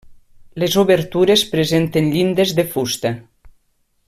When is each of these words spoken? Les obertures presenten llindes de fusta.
Les 0.63 0.77
obertures 0.83 1.43
presenten 1.53 2.11
llindes 2.17 2.57
de 2.61 2.69
fusta. 2.75 3.17